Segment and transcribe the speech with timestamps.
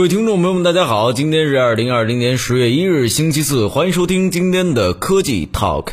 [0.00, 5.88] 各位听众朋友们，大家好，今天是二零二零年十月一日，星期四，欢迎收听今天的科技 Talk，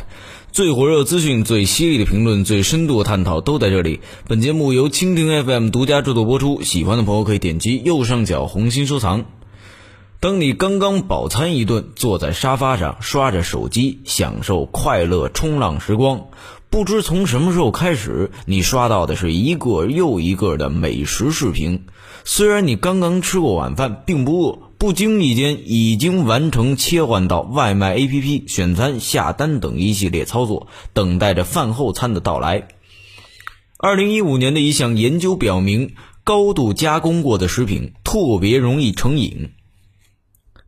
[0.53, 3.99] 最火热资讯、最犀利的评论、最深度的探讨都在这里。
[4.25, 9.25] 本节目由蜻蜓 FM 独家制作播出，喜欢的朋友可以点击右上角红心收藏。
[10.21, 16.27] 当你刚刚饱餐一顿，坐在沙发上刷着手机，享受快乐冲浪时光，
[16.69, 21.85] 不知从什么时候开始，你刷到的是一个又一个的美食视频。
[22.23, 32.67] 虽然你刚刚吃过晚饭，并不饿，不经意间已经完成切换到外卖 APP 选餐、下单等一系列操作，等待着饭后餐的到来。
[33.77, 39.51] 二零一五年的一项研究表明，高度加工过的食品特别容易成瘾。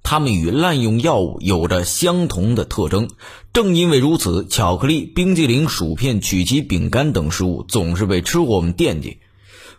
[0.04, 3.10] 它们与滥用药物有着相同的特征，
[3.54, 9.20] 正因为如此，巧克力、冰激凌、薯片、曲奇饼干等食物总是被吃货们惦记。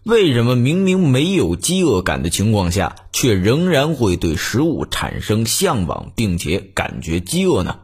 [0.03, 7.81] 为什么明明没有饥饿感的情况下，却仍然会对食物产生向往，并且感觉饥饿呢？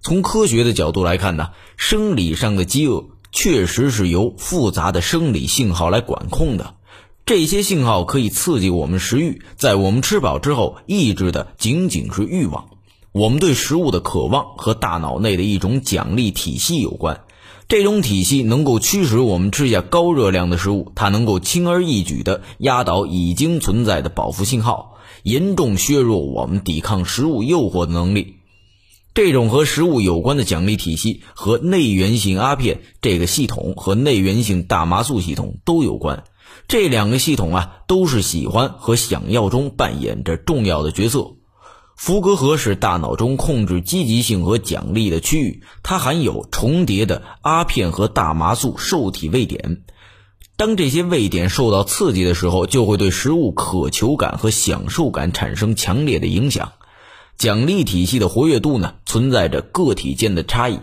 [0.00, 6.75] 从科学的角度来看呢，生理上的饥饿确实是由复杂的生理信号来管控的。
[7.26, 12.68] 这些信号可以刺激我们食欲，在我们吃饱之后，抑制的仅仅是欲望。
[13.10, 17.22] 我们对食物的渴望和大脑内的一种奖励体系有关。
[17.66, 28.36] 这种体系能够驱使我们吃下高热量的食物，它能够轻而易举地压倒已经存在的饱腹信号，严重削弱我们抵抗食物诱惑的能力。
[29.14, 36.22] 这种和食物有关的奖励体系和内源性阿片这个系统和内源性大麻素系统都有关。
[36.68, 41.32] 这两个系统啊，都是喜欢和想要中扮演着重要的角色。
[41.96, 49.82] 福格核是大脑中控制积极性和奖励的区域，它含有重叠的阿片和大麻素受体位点。
[50.58, 56.72] 当这些位点受到刺激的时候，就会对食物渴求感和享受感产生强烈的影响。
[57.38, 60.80] 奖励体系的活跃度呢，存在着个体间的差异。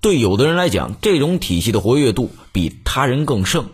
[0.00, 3.66] 对有的人来讲，这种体系的活跃度比他人更盛。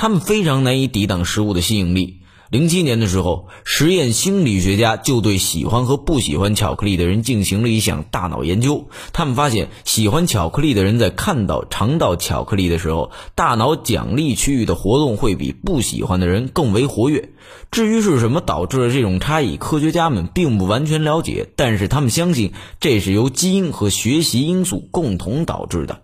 [0.00, 2.20] 他们非常难以抵挡食物的吸引力。
[2.50, 8.86] 零七年的时候，实验心理学家就对喜欢和不喜欢巧克力的人进行了一项大脑研究。
[9.12, 17.30] 他们发现，喜欢巧克力的人在看到、尝到巧克力的时候，大脑奖励区域的活动会比不喜欢的人更为活跃。
[17.72, 26.02] 至于是什么导致了这种差异，科学家们并不完全了解，但是他们相信这是由基因和学习因素共同导致的。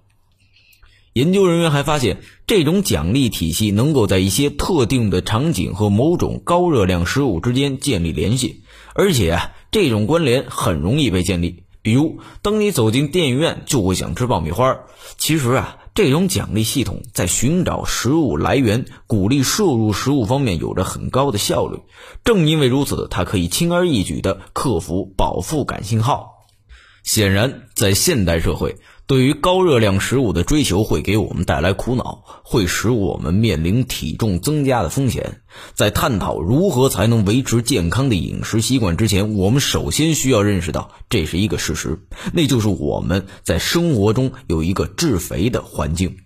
[1.15, 8.65] 研究人员还发现，这种奖励体系能够在一些特定的场景和某种高热量食物之间建立联系，
[8.95, 9.39] 而且，
[9.71, 11.63] 这种关联很容易被建立。
[11.83, 14.77] 比如，当你走进电影院，就会想吃爆米花。
[15.17, 21.79] 其实啊，这种奖励系统在寻找食物来源、鼓励摄入食物方面有着很高的效率。
[22.25, 26.33] 正因为如此，它可以轻而易举地克服饱腹感信号。
[27.05, 28.75] 显然，在现代社会。
[29.07, 35.43] 对于高热量食物的追求会给我们带来苦恼，会使我们面临体重增加的风险。
[35.75, 41.99] 在探讨如何才能维持健康的饮食习惯之前，我们首先需要认识到这是一个事实，
[42.33, 46.17] 那就是我们在生活中有一个致肥的环境。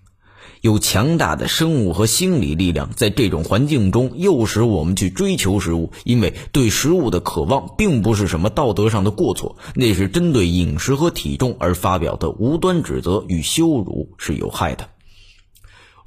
[0.69, 14.91] 有强大的生物和心理力量，在这种环境中诱使我们去追求食物，因为对食物的渴望并不是什么道德上的过错，那是针对饮食和体重而发表的无端指责与羞辱是有害的。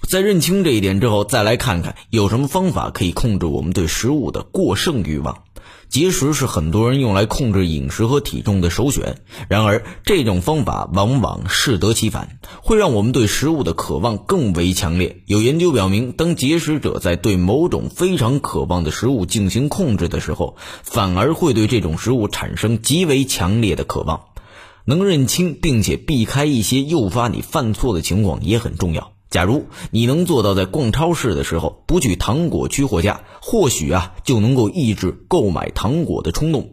[0.07, 5.43] 在认清这一点之后，再来看看有什么方法可以控制我们对食物的过剩欲望。
[5.89, 9.17] 节食是很多人用来控制饮食和体重的首选，
[9.49, 15.21] 然而这种方法往往适得其反，会让我们对食物的渴望更为强烈。
[15.25, 24.21] 有研究表明，当节食者在对某种非常渴望的食物进行控制的时候，反而会对这种食物产生极为强烈的渴望。
[24.85, 29.11] 能认清并且避开一些诱发你犯错的情况也很重要。
[29.31, 36.71] 假如你能做到在逛超市的时候不去糖果区货架，或许啊就能够抑制购买糖果的冲动。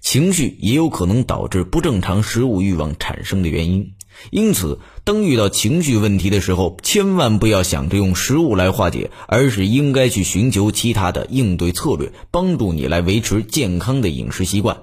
[0.00, 3.94] 情绪也有可能导致不正常食物欲望产生的原因。
[4.30, 14.78] 因此，当遇到情绪问题的时候，千万不要想着用食物来化解，而是应该去寻求其他的应对策略，帮助你来维持健康的饮食习惯。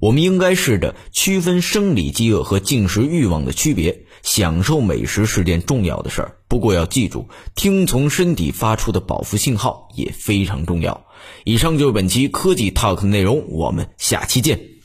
[0.00, 4.04] 我们应该试着区分生理饥饿和进食欲望的区别。
[4.22, 11.06] 享受美食是件重要的事儿，不过要记住，听从身体发出的饱腹信号也非常重要。
[11.44, 14.77] 以上就是本期科技 Talk 的内容，我们下期见。